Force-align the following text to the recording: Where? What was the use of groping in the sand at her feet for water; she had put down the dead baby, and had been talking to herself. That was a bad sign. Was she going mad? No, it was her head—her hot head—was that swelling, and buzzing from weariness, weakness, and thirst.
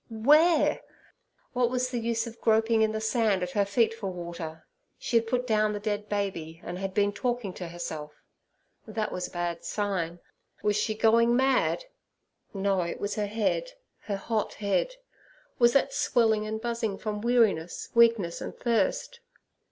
Where? 0.09 0.81
What 1.53 1.69
was 1.69 1.91
the 1.91 1.99
use 1.99 2.25
of 2.25 2.41
groping 2.41 2.81
in 2.81 2.91
the 2.91 2.99
sand 2.99 3.43
at 3.43 3.51
her 3.51 3.65
feet 3.65 3.93
for 3.93 4.07
water; 4.09 4.65
she 4.97 5.15
had 5.17 5.27
put 5.27 5.45
down 5.45 5.73
the 5.73 5.79
dead 5.79 6.09
baby, 6.09 6.59
and 6.63 6.79
had 6.79 6.95
been 6.95 7.13
talking 7.13 7.53
to 7.53 7.67
herself. 7.67 8.11
That 8.87 9.11
was 9.11 9.27
a 9.27 9.29
bad 9.29 9.63
sign. 9.63 10.19
Was 10.63 10.75
she 10.75 10.95
going 10.95 11.35
mad? 11.35 11.85
No, 12.51 12.81
it 12.81 12.99
was 12.99 13.13
her 13.13 13.27
head—her 13.27 14.17
hot 14.17 14.55
head—was 14.55 15.73
that 15.73 15.93
swelling, 15.93 16.47
and 16.47 16.59
buzzing 16.59 16.97
from 16.97 17.21
weariness, 17.21 17.89
weakness, 17.93 18.41
and 18.41 18.57
thirst. 18.57 19.19